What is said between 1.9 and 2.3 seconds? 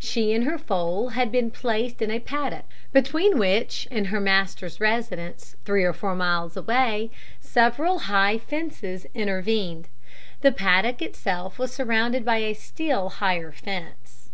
in a